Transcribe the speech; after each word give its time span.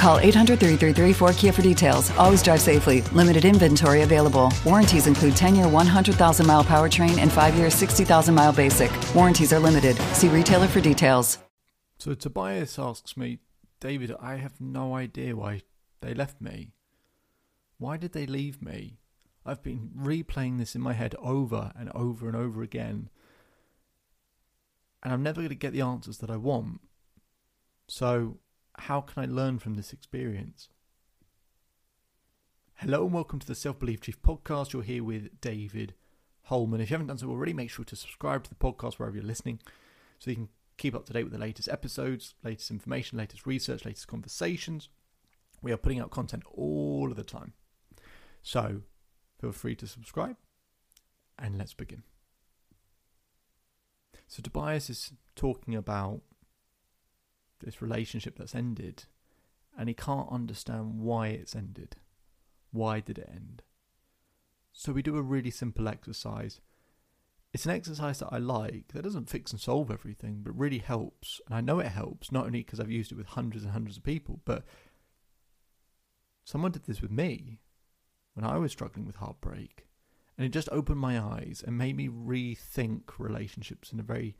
Call 0.00 0.18
800 0.18 0.58
333 0.58 1.12
4KIA 1.28 1.52
for 1.52 1.60
details. 1.60 2.10
Always 2.12 2.42
drive 2.42 2.62
safely. 2.62 3.02
Limited 3.12 3.44
inventory 3.44 4.00
available. 4.00 4.50
Warranties 4.64 5.06
include 5.06 5.36
10 5.36 5.54
year 5.54 5.68
100,000 5.68 6.46
mile 6.46 6.64
powertrain 6.64 7.18
and 7.18 7.30
5 7.30 7.54
year 7.54 7.68
60,000 7.68 8.34
mile 8.34 8.50
basic. 8.50 8.90
Warranties 9.14 9.52
are 9.52 9.58
limited. 9.58 9.98
See 10.14 10.28
retailer 10.28 10.68
for 10.68 10.80
details. 10.80 11.36
So 11.98 12.14
Tobias 12.14 12.78
asks 12.78 13.14
me, 13.14 13.40
David, 13.78 14.16
I 14.18 14.36
have 14.36 14.58
no 14.58 14.94
idea 14.94 15.36
why 15.36 15.60
they 16.00 16.14
left 16.14 16.40
me. 16.40 16.70
Why 17.76 17.98
did 17.98 18.12
they 18.12 18.24
leave 18.24 18.62
me? 18.62 18.96
I've 19.44 19.62
been 19.62 19.90
replaying 19.94 20.56
this 20.56 20.74
in 20.74 20.80
my 20.80 20.94
head 20.94 21.14
over 21.20 21.72
and 21.78 21.90
over 21.90 22.26
and 22.26 22.36
over 22.36 22.62
again. 22.62 23.10
And 25.02 25.12
I'm 25.12 25.22
never 25.22 25.42
going 25.42 25.50
to 25.50 25.54
get 25.54 25.74
the 25.74 25.82
answers 25.82 26.16
that 26.18 26.30
I 26.30 26.38
want. 26.38 26.80
So, 27.86 28.38
how 28.78 29.00
can 29.00 29.22
I 29.22 29.26
learn 29.26 29.58
from 29.58 29.74
this 29.74 29.92
experience? 29.92 30.68
Hello 32.76 33.04
and 33.04 33.12
welcome 33.12 33.38
to 33.38 33.46
the 33.46 33.54
Self 33.54 33.78
Belief 33.78 34.00
Chief 34.00 34.20
podcast. 34.22 34.72
You're 34.72 34.82
here 34.82 35.04
with 35.04 35.40
David 35.40 35.94
Hulman. 36.44 36.80
If 36.80 36.90
you 36.90 36.94
haven't 36.94 37.08
done 37.08 37.18
so 37.18 37.28
already, 37.28 37.52
make 37.52 37.70
sure 37.70 37.84
to 37.84 37.96
subscribe 37.96 38.44
to 38.44 38.50
the 38.50 38.56
podcast 38.56 38.94
wherever 38.94 39.16
you're 39.16 39.24
listening 39.24 39.60
so 40.18 40.30
you 40.30 40.36
can 40.36 40.48
keep 40.78 40.94
up 40.94 41.04
to 41.06 41.12
date 41.12 41.24
with 41.24 41.32
the 41.32 41.38
latest 41.38 41.68
episodes, 41.68 42.34
latest 42.42 42.70
information, 42.70 43.18
latest 43.18 43.46
research, 43.46 43.84
latest 43.84 44.08
conversations. 44.08 44.88
We 45.60 45.72
are 45.72 45.76
putting 45.76 46.00
out 46.00 46.10
content 46.10 46.44
all 46.54 47.10
of 47.10 47.16
the 47.16 47.24
time. 47.24 47.52
So 48.42 48.82
feel 49.40 49.52
free 49.52 49.76
to 49.76 49.86
subscribe 49.86 50.36
and 51.38 51.58
let's 51.58 51.74
begin. 51.74 52.02
So 54.26 54.40
Tobias 54.42 54.88
is 54.88 55.12
talking 55.36 55.74
about 55.74 56.22
this 57.60 57.82
relationship 57.82 58.38
that's 58.38 58.54
ended 58.54 59.04
and 59.78 59.88
he 59.88 59.94
can't 59.94 60.30
understand 60.30 61.00
why 61.00 61.28
it's 61.28 61.56
ended. 61.56 61.96
Why 62.72 63.00
did 63.00 63.18
it 63.18 63.30
end? 63.32 63.62
So 64.72 64.92
we 64.92 65.02
do 65.02 65.16
a 65.16 65.22
really 65.22 65.50
simple 65.50 65.88
exercise. 65.88 66.60
It's 67.52 67.64
an 67.64 67.72
exercise 67.72 68.20
that 68.20 68.28
I 68.30 68.38
like 68.38 68.92
that 68.92 69.02
doesn't 69.02 69.28
fix 69.28 69.50
and 69.50 69.60
solve 69.60 69.90
everything, 69.90 70.42
but 70.42 70.58
really 70.58 70.78
helps. 70.78 71.40
And 71.46 71.54
I 71.54 71.60
know 71.60 71.80
it 71.80 71.88
helps, 71.88 72.30
not 72.30 72.46
only 72.46 72.60
because 72.60 72.78
I've 72.78 72.90
used 72.90 73.10
it 73.10 73.16
with 73.16 73.26
hundreds 73.26 73.64
and 73.64 73.72
hundreds 73.72 73.96
of 73.96 74.04
people, 74.04 74.40
but 74.44 74.64
someone 76.44 76.70
did 76.70 76.84
this 76.84 77.02
with 77.02 77.10
me 77.10 77.60
when 78.34 78.44
I 78.44 78.58
was 78.58 78.70
struggling 78.70 79.06
with 79.06 79.16
heartbreak. 79.16 79.86
And 80.38 80.46
it 80.46 80.50
just 80.50 80.68
opened 80.70 81.00
my 81.00 81.18
eyes 81.18 81.62
and 81.66 81.76
made 81.76 81.96
me 81.96 82.08
rethink 82.08 83.02
relationships 83.18 83.92
in 83.92 84.00
a 84.00 84.04
very 84.04 84.36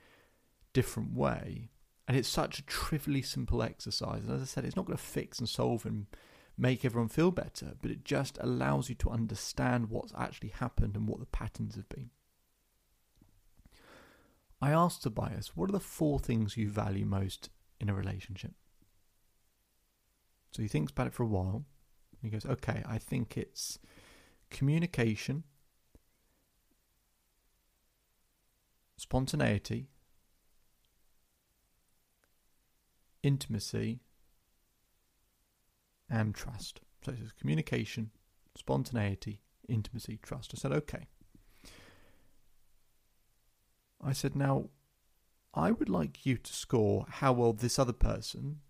different 0.72 1.12
way. 1.12 1.70
And 2.10 2.18
it's 2.18 2.28
such 2.28 2.58
a 2.58 2.62
trivially 2.62 3.22
simple 3.22 3.62
exercise. 3.62 4.24
And 4.24 4.32
as 4.32 4.42
I 4.42 4.44
said, 4.44 4.64
it's 4.64 4.74
not 4.74 4.84
going 4.84 4.98
to 4.98 5.02
fix 5.04 5.38
and 5.38 5.48
solve 5.48 5.86
and 5.86 6.06
make 6.58 6.84
everyone 6.84 7.08
feel 7.08 7.30
better, 7.30 7.74
but 7.80 7.92
it 7.92 8.04
just 8.04 8.36
allows 8.40 8.88
you 8.88 8.96
to 8.96 9.10
understand 9.10 9.90
what's 9.90 10.12
actually 10.18 10.48
happened 10.48 10.96
and 10.96 11.06
what 11.06 11.20
the 11.20 11.26
patterns 11.26 11.76
have 11.76 11.88
been. 11.88 12.10
I 14.60 14.72
asked 14.72 15.04
Tobias, 15.04 15.52
what 15.54 15.68
are 15.68 15.72
the 15.72 15.78
four 15.78 16.18
things 16.18 16.56
you 16.56 16.68
value 16.68 17.06
most 17.06 17.48
in 17.78 17.88
a 17.88 17.94
relationship? 17.94 18.54
So 20.50 20.62
he 20.62 20.68
thinks 20.68 20.90
about 20.90 21.06
it 21.06 21.14
for 21.14 21.22
a 21.22 21.26
while. 21.26 21.64
He 22.20 22.28
goes, 22.28 22.44
okay, 22.44 22.82
I 22.88 22.98
think 22.98 23.36
it's 23.36 23.78
communication, 24.50 25.44
spontaneity, 28.96 29.90
intimacy, 33.22 34.00
and 36.08 36.34
trust. 36.34 36.80
So 37.04 37.12
it's 37.12 37.32
communication, 37.32 38.10
spontaneity, 38.56 39.40
intimacy, 39.68 40.18
trust. 40.22 40.52
I 40.54 40.58
said, 40.58 40.72
okay. 40.72 41.06
I 44.02 44.12
said, 44.12 44.34
now, 44.34 44.70
I 45.54 45.70
would 45.70 45.88
like 45.88 46.24
you 46.24 46.36
to 46.36 46.52
score 46.52 47.06
how 47.08 47.32
well 47.32 47.52
this 47.52 47.78
other 47.78 47.92
person 47.92 48.60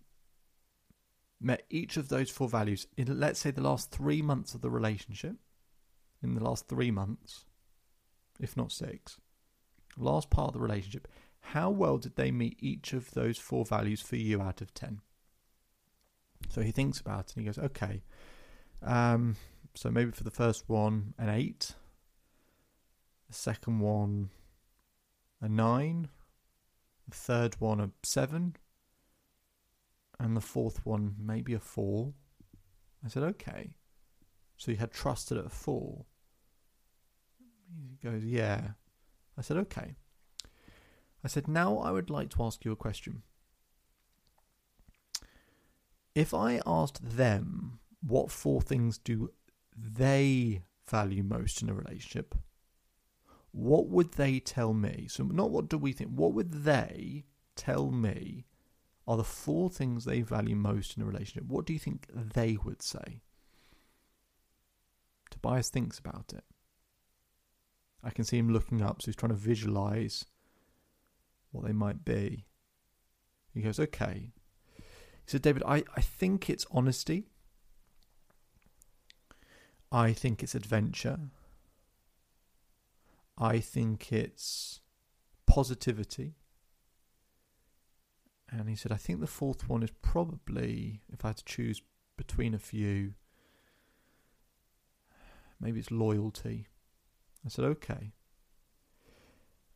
met 1.39 1.63
each 1.69 1.97
of 1.97 2.09
those 2.09 2.29
four 2.29 2.47
values 2.47 2.85
in, 2.97 3.19
let's 3.19 3.39
say, 3.39 3.51
the 3.51 3.61
last 3.61 3.91
three 3.91 4.21
months 4.21 4.53
of 4.53 4.61
the 4.61 4.69
relationship. 4.69 5.35
In 6.23 6.35
the 6.35 6.43
last 6.43 6.67
three 6.67 6.91
months, 6.91 7.45
if 8.39 8.55
not 8.55 8.71
six, 8.71 9.19
last 9.97 10.29
part 10.29 10.49
of 10.49 10.53
the 10.53 10.59
relationship, 10.59 11.07
how 11.41 11.69
well 11.69 11.97
did 11.97 12.15
they 12.15 12.31
meet 12.31 12.57
each 12.59 12.93
of 12.93 13.11
those 13.11 13.37
four 13.37 13.65
values 13.65 14.01
for 14.01 14.15
you 14.15 14.41
out 14.41 14.61
of 14.61 14.73
10? 14.73 15.01
So 16.49 16.61
he 16.61 16.71
thinks 16.71 16.99
about 16.99 17.29
it 17.29 17.35
and 17.35 17.43
he 17.43 17.45
goes, 17.45 17.57
okay. 17.57 18.03
Um, 18.81 19.35
so 19.75 19.89
maybe 19.89 20.11
for 20.11 20.23
the 20.23 20.31
first 20.31 20.67
one, 20.67 21.13
an 21.17 21.29
8. 21.29 21.73
The 23.27 23.33
second 23.33 23.79
one, 23.79 24.29
a 25.41 25.49
9. 25.49 26.09
The 27.07 27.15
third 27.15 27.55
one, 27.59 27.79
a 27.79 27.91
7. 28.03 28.55
And 30.19 30.37
the 30.37 30.41
fourth 30.41 30.85
one, 30.85 31.15
maybe 31.19 31.53
a 31.53 31.59
4. 31.59 32.13
I 33.03 33.07
said, 33.07 33.23
okay. 33.23 33.71
So 34.57 34.71
you 34.71 34.77
had 34.77 34.91
trusted 34.91 35.37
at 35.37 35.45
a 35.45 35.49
4. 35.49 36.05
He 37.89 38.07
goes, 38.07 38.23
yeah. 38.23 38.71
I 39.37 39.41
said, 39.41 39.57
okay. 39.57 39.95
I 41.23 41.27
said, 41.27 41.47
now 41.47 41.77
I 41.77 41.91
would 41.91 42.09
like 42.09 42.29
to 42.31 42.43
ask 42.43 42.65
you 42.65 42.71
a 42.71 42.75
question. 42.75 43.23
If 46.15 46.33
I 46.33 46.61
asked 46.65 47.17
them 47.17 47.79
what 48.05 48.31
four 48.31 48.61
things 48.61 48.97
do 48.97 49.31
they 49.77 50.63
value 50.89 51.23
most 51.23 51.61
in 51.61 51.69
a 51.69 51.73
relationship, 51.73 52.35
what 53.51 53.87
would 53.87 54.13
they 54.13 54.39
tell 54.39 54.73
me? 54.73 55.07
So, 55.09 55.23
not 55.23 55.51
what 55.51 55.69
do 55.69 55.77
we 55.77 55.93
think, 55.93 56.11
what 56.11 56.33
would 56.33 56.63
they 56.63 57.25
tell 57.55 57.91
me 57.91 58.45
are 59.07 59.17
the 59.17 59.23
four 59.23 59.69
things 59.69 60.05
they 60.05 60.21
value 60.21 60.55
most 60.55 60.95
in 60.95 61.03
a 61.03 61.05
relationship? 61.05 61.45
What 61.45 61.65
do 61.65 61.73
you 61.73 61.79
think 61.79 62.07
they 62.13 62.57
would 62.63 62.81
say? 62.81 63.21
Tobias 65.29 65.69
thinks 65.69 65.97
about 65.99 66.33
it. 66.33 66.43
I 68.03 68.09
can 68.09 68.25
see 68.25 68.37
him 68.37 68.51
looking 68.51 68.81
up, 68.81 69.01
so 69.01 69.07
he's 69.07 69.15
trying 69.15 69.31
to 69.31 69.35
visualize 69.35 70.25
what 71.51 71.65
they 71.65 71.73
might 71.73 72.03
be. 72.03 72.45
He 73.53 73.61
goes, 73.61 73.79
okay. 73.79 74.31
He 74.77 74.83
said, 75.27 75.41
David, 75.41 75.63
I, 75.65 75.83
I 75.95 76.01
think 76.01 76.49
it's 76.49 76.65
honesty. 76.71 77.27
I 79.91 80.13
think 80.13 80.41
it's 80.41 80.55
adventure. 80.55 81.19
I 83.37 83.59
think 83.59 84.11
it's 84.11 84.79
positivity. 85.45 86.35
And 88.49 88.69
he 88.69 88.75
said, 88.75 88.91
I 88.91 88.97
think 88.97 89.19
the 89.19 89.27
fourth 89.27 89.67
one 89.69 89.83
is 89.83 89.91
probably, 90.01 91.01
if 91.11 91.23
I 91.23 91.29
had 91.29 91.37
to 91.37 91.45
choose 91.45 91.81
between 92.17 92.53
a 92.53 92.59
few, 92.59 93.13
maybe 95.59 95.79
it's 95.79 95.91
loyalty. 95.91 96.67
I 97.45 97.49
said, 97.49 97.65
okay. 97.65 98.13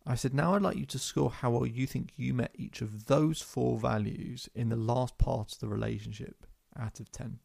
I 0.07 0.16
said, 0.16 0.34
now 0.34 0.54
I'd 0.54 0.62
like 0.62 0.78
you 0.78 0.86
to 0.86 1.00
score 1.00 1.31
how 1.31 1.50
well 1.50 1.66
you 1.66 1.88
think 1.88 2.12
you 2.16 2.34
met 2.34 2.52
each 2.56 2.81
of 2.81 3.06
those 3.06 3.42
four 3.42 3.80
values 3.80 4.48
in 4.54 4.69
the 4.69 4.75
last 4.75 5.18
part 5.18 5.54
of 5.54 5.60
the 5.60 5.68
relationship 5.68 6.46
out 6.78 7.00
of 7.00 7.12
10. 7.12 7.40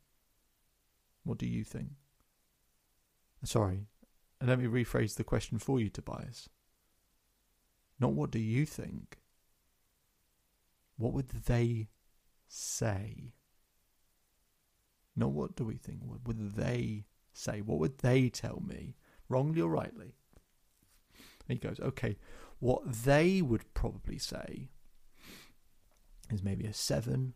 What 1.24 1.38
do 1.38 1.46
you 1.46 1.64
think? 1.64 1.90
Sorry, 3.44 3.86
and 4.40 4.50
let 4.50 4.58
me 4.58 4.66
rephrase 4.66 5.14
the 5.14 5.24
question 5.24 5.58
for 5.58 5.80
you, 5.80 5.88
Tobias. 5.88 6.50
Not 7.98 8.12
what 8.12 8.30
do 8.30 8.38
you 8.38 8.66
think? 8.66 9.20
what 11.00 11.14
would 11.14 11.30
they 11.30 11.88
say? 12.46 13.32
Not 15.16 15.30
what 15.32 15.56
do 15.56 15.64
we 15.64 15.76
think? 15.76 16.00
What 16.04 16.26
would 16.26 16.56
they 16.56 17.06
say? 17.32 17.62
What 17.62 17.78
would 17.78 17.98
they 17.98 18.28
tell 18.28 18.62
me, 18.64 18.96
wrongly 19.28 19.62
or 19.62 19.70
rightly? 19.70 20.14
And 21.50 21.58
he 21.60 21.68
goes, 21.68 21.80
okay, 21.80 22.16
what 22.60 22.82
they 22.84 23.42
would 23.42 23.74
probably 23.74 24.18
say 24.18 24.68
is 26.30 26.44
maybe 26.44 26.64
a 26.64 26.72
seven. 26.72 27.34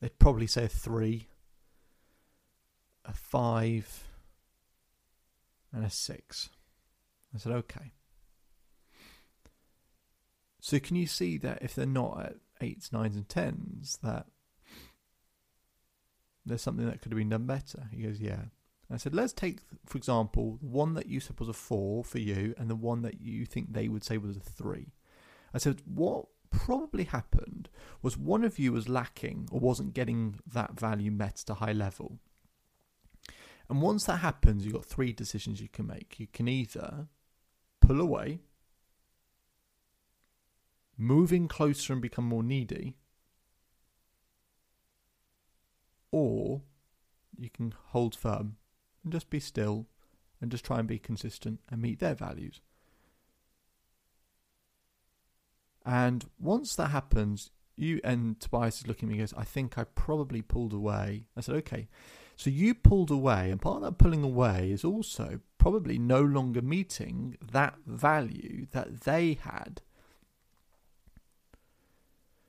They'd 0.00 0.16
probably 0.20 0.46
say 0.46 0.66
a 0.66 0.68
three, 0.68 1.26
a 3.04 3.12
five, 3.12 4.04
and 5.72 5.84
a 5.84 5.90
six. 5.90 6.48
I 7.34 7.38
said, 7.38 7.50
okay. 7.50 7.90
So 10.60 10.78
can 10.78 10.94
you 10.94 11.08
see 11.08 11.38
that 11.38 11.58
if 11.60 11.74
they're 11.74 11.86
not 11.86 12.24
at 12.24 12.36
eights, 12.60 12.92
nines, 12.92 13.16
and 13.16 13.28
tens, 13.28 13.98
that 14.04 14.26
there's 16.46 16.62
something 16.62 16.86
that 16.86 17.02
could 17.02 17.10
have 17.10 17.18
been 17.18 17.30
done 17.30 17.46
better? 17.46 17.88
He 17.90 18.02
goes, 18.02 18.20
yeah. 18.20 18.42
I 18.92 18.96
said, 18.98 19.14
let's 19.14 19.32
take, 19.32 19.60
for 19.86 19.96
example, 19.96 20.58
one 20.60 20.94
that 20.94 21.06
you 21.06 21.18
said 21.18 21.40
was 21.40 21.48
a 21.48 21.54
four 21.54 22.04
for 22.04 22.18
you, 22.18 22.54
and 22.58 22.68
the 22.68 22.76
one 22.76 23.02
that 23.02 23.20
you 23.20 23.46
think 23.46 23.72
they 23.72 23.88
would 23.88 24.04
say 24.04 24.18
was 24.18 24.36
a 24.36 24.40
three. 24.40 24.92
I 25.54 25.58
said, 25.58 25.82
what 25.86 26.26
probably 26.50 27.04
happened 27.04 27.68
was 28.02 28.16
one 28.16 28.44
of 28.44 28.58
you 28.58 28.72
was 28.72 28.88
lacking 28.88 29.48
or 29.50 29.60
wasn't 29.60 29.94
getting 29.94 30.36
that 30.52 30.78
value 30.78 31.10
met 31.10 31.42
at 31.44 31.50
a 31.50 31.54
high 31.54 31.72
level. 31.72 32.18
And 33.68 33.80
once 33.80 34.04
that 34.04 34.18
happens, 34.18 34.64
you've 34.64 34.74
got 34.74 34.84
three 34.84 35.12
decisions 35.12 35.60
you 35.60 35.68
can 35.68 35.86
make. 35.86 36.20
You 36.20 36.26
can 36.26 36.46
either 36.46 37.08
pull 37.80 38.00
away, 38.00 38.40
move 40.98 41.32
in 41.32 41.48
closer 41.48 41.94
and 41.94 42.02
become 42.02 42.26
more 42.26 42.42
needy, 42.42 42.94
or 46.12 46.62
you 47.38 47.48
can 47.50 47.74
hold 47.88 48.14
firm 48.14 48.56
and 49.04 49.12
just 49.12 49.30
be 49.30 49.38
still 49.38 49.86
and 50.40 50.50
just 50.50 50.64
try 50.64 50.78
and 50.78 50.88
be 50.88 50.98
consistent 50.98 51.60
and 51.70 51.80
meet 51.80 52.00
their 52.00 52.14
values. 52.14 52.60
And 55.86 56.24
once 56.38 56.74
that 56.76 56.90
happens, 56.90 57.50
you 57.76 58.00
and 58.02 58.40
Tobias 58.40 58.80
is 58.80 58.86
looking 58.86 59.08
at 59.08 59.12
me 59.12 59.20
and 59.20 59.28
goes, 59.28 59.38
I 59.38 59.44
think 59.44 59.76
I 59.76 59.84
probably 59.84 60.42
pulled 60.42 60.72
away. 60.72 61.24
I 61.36 61.40
said, 61.40 61.56
okay. 61.56 61.88
So 62.36 62.50
you 62.50 62.74
pulled 62.74 63.10
away, 63.10 63.50
and 63.50 63.60
part 63.60 63.76
of 63.76 63.82
that 63.82 63.98
pulling 63.98 64.24
away 64.24 64.70
is 64.70 64.84
also 64.84 65.40
probably 65.58 65.98
no 65.98 66.20
longer 66.20 66.62
meeting 66.62 67.36
that 67.52 67.76
value 67.86 68.66
that 68.72 69.02
they 69.02 69.38
had. 69.40 69.82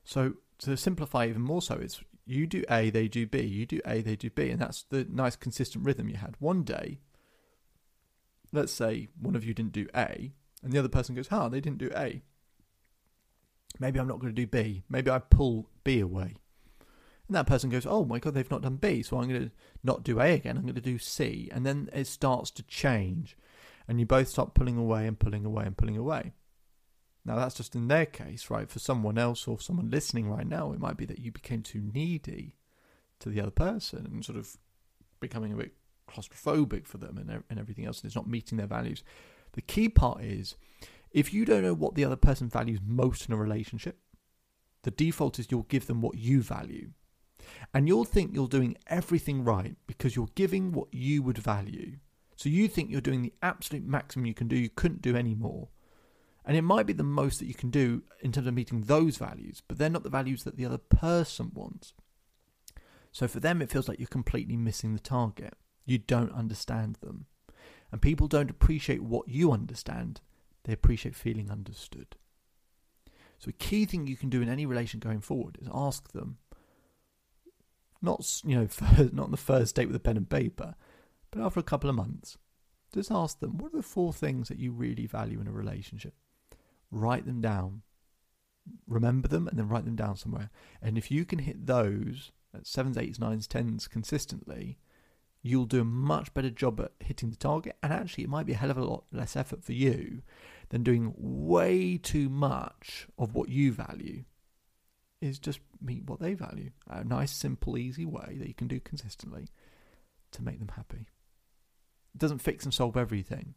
So 0.04 0.36
to 0.60 0.76
simplify 0.78 1.28
even 1.28 1.42
more 1.42 1.62
so, 1.62 1.76
it's 1.76 2.02
you 2.26 2.48
do 2.48 2.64
A, 2.70 2.90
they 2.90 3.08
do 3.08 3.28
B, 3.28 3.42
you 3.42 3.66
do 3.66 3.80
A, 3.86 4.02
they 4.02 4.16
do 4.16 4.30
B, 4.30 4.50
and 4.50 4.60
that's 4.60 4.84
the 4.84 5.06
nice 5.10 5.36
consistent 5.36 5.86
rhythm 5.86 6.10
you 6.10 6.18
had. 6.18 6.36
One 6.40 6.64
day, 6.64 7.00
let's 8.52 8.74
say 8.74 9.10
one 9.20 9.36
of 9.36 9.46
you 9.46 9.54
didn't 9.54 9.74
do 9.74 9.88
A, 9.96 10.32
and 10.64 10.72
the 10.72 10.80
other 10.80 10.90
person 10.90 11.16
goes, 11.16 11.28
"Ah, 11.32 11.50
they 11.50 11.62
didn't 11.62 11.80
do 11.80 11.92
A." 11.96 12.24
Maybe 13.80 14.00
I'm 14.00 14.08
not 14.08 14.20
going 14.20 14.34
to 14.34 14.42
do 14.42 14.48
B. 14.48 14.84
Maybe 14.90 15.12
I 15.12 15.20
pull 15.20 15.70
B 15.84 16.00
away. 16.00 16.36
And 17.28 17.36
that 17.36 17.48
person 17.48 17.70
goes, 17.70 17.86
oh 17.86 18.06
my 18.06 18.20
God, 18.20 18.34
they've 18.34 18.50
not 18.52 18.62
done 18.62 18.76
B, 18.76 19.02
so 19.02 19.18
I'm 19.18 19.28
going 19.28 19.46
to 19.46 19.52
not 19.84 20.04
do 20.04 20.20
A 20.20 20.34
again, 20.34 20.58
I'm 20.58 20.64
going 20.64 20.76
to 20.76 20.82
do 20.82 21.00
C. 21.00 21.50
And 21.52 21.66
then 21.66 21.90
it 21.92 22.08
starts 22.08 22.52
to 22.52 22.64
change. 22.64 23.36
And 23.88 24.00
you 24.00 24.06
both 24.06 24.28
start 24.28 24.54
pulling 24.54 24.78
away 24.78 25.08
and 25.08 25.18
pulling 25.18 25.46
away 25.46 25.66
and 25.66 25.76
pulling 25.76 25.98
away. 25.98 26.34
Now, 27.26 27.36
that's 27.36 27.56
just 27.56 27.76
in 27.76 27.88
their 27.88 28.06
case, 28.06 28.50
right? 28.52 28.70
For 28.70 28.80
someone 28.80 29.18
else 29.18 29.48
or 29.48 29.60
someone 29.60 29.90
listening 29.90 30.30
right 30.30 30.48
now, 30.48 30.72
it 30.72 30.80
might 30.80 30.98
be 30.98 31.06
that 31.06 31.20
you 31.20 31.32
became 31.32 31.64
too 31.64 31.82
needy 31.94 32.56
to 33.20 33.30
the 33.30 33.42
other 33.42 33.52
person 33.52 34.06
and 34.06 34.24
sort 34.24 34.38
of 34.38 34.58
becoming 35.20 35.52
a 35.52 35.56
bit 35.56 35.74
claustrophobic 36.08 36.86
for 36.86 37.00
them 37.00 37.18
and, 37.18 37.44
and 37.50 37.60
everything 37.60 37.86
else, 37.86 38.02
and 38.02 38.08
it's 38.08 38.16
not 38.16 38.28
meeting 38.28 38.58
their 38.58 38.68
values. 38.68 39.04
The 39.54 39.62
key 39.62 39.90
part 39.90 40.22
is 40.22 40.56
if 41.12 41.34
you 41.34 41.46
don't 41.46 41.64
know 41.64 41.74
what 41.74 41.96
the 41.96 42.06
other 42.06 42.16
person 42.16 42.48
values 42.48 42.80
most 42.86 43.28
in 43.28 43.34
a 43.34 43.38
relationship, 43.38 43.98
the 44.84 44.92
default 44.92 45.40
is 45.40 45.48
you'll 45.50 45.64
give 45.64 45.88
them 45.88 46.02
what 46.02 46.18
you 46.18 46.44
value. 46.44 46.92
And 47.74 47.88
you'll 47.88 48.06
think 48.06 48.34
you're 48.34 48.48
doing 48.48 48.78
everything 48.88 49.44
right 49.44 49.76
because 49.88 50.16
you're 50.16 50.30
giving 50.36 50.72
what 50.72 50.94
you 50.94 51.24
would 51.24 51.38
value. 51.38 51.98
So 52.36 52.50
you 52.50 52.68
think 52.68 52.92
you're 52.92 53.02
doing 53.02 53.22
the 53.22 53.34
absolute 53.42 53.86
maximum 53.86 54.26
you 54.26 54.34
can 54.34 54.48
do, 54.48 54.58
you 54.58 54.70
couldn't 54.70 55.02
do 55.02 55.16
any 55.16 55.34
more. 55.34 55.70
And 56.46 56.56
it 56.56 56.62
might 56.62 56.86
be 56.86 56.94
the 56.94 57.04
most 57.04 57.40
that 57.40 57.48
you 57.48 57.56
can 57.56 57.72
do 57.72 58.04
in 58.22 58.32
terms 58.32 58.48
of 58.48 58.54
meeting 58.54 58.82
those 58.82 59.18
values, 59.18 59.64
but 59.68 59.78
they're 59.78 59.90
not 59.90 60.04
the 60.04 60.10
values 60.10 60.44
that 60.44 60.58
the 60.58 60.66
other 60.66 60.78
person 60.78 61.52
wants. 61.54 61.94
So 63.12 63.28
for 63.28 63.40
them, 63.40 63.62
it 63.62 63.72
feels 63.72 63.88
like 63.88 64.00
you're 64.00 64.08
completely 64.08 64.56
missing 64.56 64.94
the 64.94 65.00
target. 65.00 65.56
You 65.86 65.98
don't 65.98 66.34
understand 66.34 66.98
them. 67.02 67.26
And 67.92 68.02
people 68.02 68.28
don't 68.28 68.52
appreciate 68.52 69.02
what 69.02 69.28
you 69.28 69.52
understand 69.52 70.22
they 70.66 70.74
appreciate 70.74 71.16
feeling 71.16 71.50
understood. 71.50 72.16
So, 73.40 73.50
a 73.50 73.54
key 73.54 73.86
thing 73.86 74.08
you 74.08 74.18
can 74.18 74.30
do 74.30 74.42
in 74.42 74.50
any 74.50 74.66
relation 74.66 75.00
going 75.00 75.22
forward 75.22 75.58
is 75.62 75.70
ask 75.74 76.12
them, 76.12 76.38
not 78.02 78.42
you 78.44 78.56
know, 78.56 78.68
not 79.14 79.26
on 79.26 79.32
the 79.32 79.38
first 79.38 79.76
date 79.76 79.88
with 79.88 79.96
a 79.96 80.00
pen 80.00 80.18
and 80.18 80.30
paper, 80.30 80.76
but 81.32 81.42
after 81.42 81.60
a 81.60 81.64
couple 81.64 81.90
of 81.90 81.96
months, 81.96 82.38
just 82.94 83.12
ask 83.12 83.40
them, 83.40 83.58
what 83.58 83.74
are 83.74 83.78
the 83.78 83.84
four 83.84 84.12
things 84.12 84.48
that 84.48 84.60
you 84.60 84.72
really 84.72 85.06
value 85.06 85.40
in 85.40 85.48
a 85.48 85.52
relationship? 85.52 86.14
Write 86.92 87.26
them 87.26 87.42
down, 87.42 87.82
remember 88.88 89.28
them, 89.28 89.48
and 89.48 89.58
then 89.58 89.68
write 89.68 89.86
them 89.86 89.96
down 89.96 90.16
somewhere. 90.16 90.50
And 90.82 90.98
if 90.98 91.12
you 91.12 91.26
can 91.26 91.40
hit 91.40 91.66
those 91.66 92.32
at 92.54 92.68
sevens, 92.68 92.98
eights, 92.98 93.20
nines, 93.20 93.48
tens 93.48 93.88
consistently, 93.88 94.78
you'll 95.42 95.66
do 95.66 95.82
a 95.82 95.86
much 95.86 96.34
better 96.34 96.50
job 96.50 96.80
at 96.80 96.92
hitting 97.00 97.30
the 97.30 97.36
target. 97.36 97.78
And 97.84 97.94
actually, 97.94 98.24
it 98.24 98.30
might 98.30 98.46
be 98.46 98.54
a 98.54 98.58
hell 98.58 98.72
of 98.72 98.78
a 98.78 98.84
lot 98.84 99.04
less 99.12 99.36
effort 99.36 99.64
for 99.64 99.74
you 99.74 100.22
than 100.70 100.84
doing 100.84 101.14
way 101.18 101.98
too 101.98 102.30
much 102.30 103.08
of 103.18 103.36
what 103.36 103.50
you 103.50 103.72
value. 103.72 104.24
Is 105.22 105.40
just 105.40 105.60
meet 105.82 106.06
what 106.06 106.20
they 106.20 106.34
value. 106.34 106.72
A 106.88 107.04
nice, 107.04 107.32
simple, 107.32 107.78
easy 107.78 108.06
way 108.06 108.38
that 108.38 108.48
you 108.48 108.54
can 108.54 108.68
do 108.68 108.80
consistently 108.80 109.48
to 110.32 110.44
make 110.44 110.60
them 110.60 110.72
happy. 110.76 111.08
It 112.14 112.20
doesn't 112.20 112.40
fix 112.40 112.64
and 112.64 112.74
solve 112.74 112.98
everything, 112.98 113.56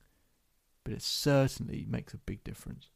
but 0.84 0.92
it 0.92 1.02
certainly 1.02 1.84
makes 1.88 2.14
a 2.14 2.18
big 2.18 2.42
difference. 2.44 2.90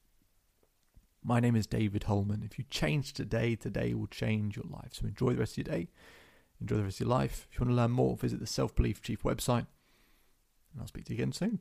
My 1.24 1.40
name 1.40 1.54
is 1.56 1.66
David 1.66 2.04
Hulman. 2.04 2.42
If 2.44 2.58
you 2.58 2.64
change 2.68 3.12
today, 3.12 3.54
today 3.54 3.94
will 3.94 4.08
change 4.08 4.56
your 4.56 4.66
life. 4.68 4.90
So 4.92 5.06
enjoy 5.06 5.34
the 5.34 5.38
rest 5.38 5.56
of 5.56 5.66
your 5.66 5.76
day 5.76 5.88
Enjoy 6.62 6.76
the 6.76 6.84
rest 6.84 7.00
of 7.00 7.08
your 7.08 7.16
life. 7.16 7.48
If 7.50 7.58
you 7.58 7.64
want 7.64 7.72
to 7.72 7.82
learn 7.82 7.90
more, 7.90 8.16
visit 8.16 8.38
the 8.38 8.46
Self 8.46 8.74
Belief 8.74 9.02
Chief 9.02 9.22
website. 9.24 9.66
And 10.72 10.80
I'll 10.80 10.86
speak 10.86 11.04
to 11.06 11.12
you 11.12 11.16
again 11.16 11.32
soon. 11.32 11.58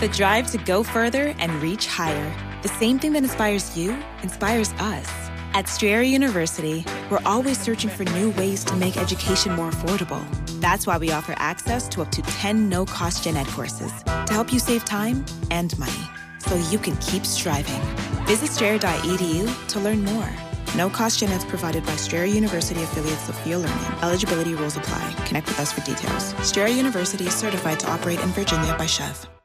The 0.00 0.08
drive 0.12 0.50
to 0.50 0.58
go 0.58 0.82
further 0.82 1.34
and 1.38 1.52
reach 1.62 1.86
higher. 1.86 2.34
The 2.62 2.68
same 2.68 2.98
thing 2.98 3.12
that 3.12 3.22
inspires 3.22 3.78
you 3.78 3.96
inspires 4.22 4.72
us. 4.72 5.08
At 5.54 5.68
Strayer 5.68 6.02
University, 6.02 6.84
we're 7.10 7.22
always 7.24 7.58
searching 7.58 7.88
for 7.88 8.04
new 8.04 8.30
ways 8.32 8.64
to 8.64 8.76
make 8.76 8.96
education 8.96 9.52
more 9.52 9.70
affordable. 9.70 10.20
That's 10.60 10.86
why 10.86 10.98
we 10.98 11.12
offer 11.12 11.34
access 11.36 11.88
to 11.90 12.02
up 12.02 12.10
to 12.10 12.22
10 12.22 12.68
no 12.68 12.84
cost 12.84 13.24
gen 13.24 13.36
ed 13.36 13.46
courses 13.46 13.92
to 14.02 14.32
help 14.32 14.52
you 14.52 14.58
save 14.58 14.84
time 14.84 15.24
and 15.50 15.78
money 15.78 15.92
so 16.40 16.56
you 16.70 16.78
can 16.78 16.96
keep 16.96 17.24
striving. 17.24 18.05
Visit 18.26 18.50
strayer.edu 18.50 19.68
to 19.68 19.80
learn 19.80 20.04
more. 20.04 20.28
No 20.76 20.90
cost 20.90 21.20
gen 21.20 21.30
eds 21.30 21.44
provided 21.44 21.86
by 21.86 21.96
Strayer 21.96 22.24
University 22.24 22.82
affiliates 22.82 23.22
Sophia 23.22 23.58
Learning. 23.58 24.02
Eligibility 24.02 24.54
rules 24.54 24.76
apply. 24.76 25.14
Connect 25.26 25.46
with 25.46 25.60
us 25.60 25.72
for 25.72 25.80
details. 25.82 26.34
Strayer 26.46 26.68
University 26.68 27.26
is 27.26 27.34
certified 27.34 27.78
to 27.80 27.90
operate 27.90 28.20
in 28.20 28.28
Virginia 28.30 28.74
by 28.76 28.86
SCHEV. 28.86 29.35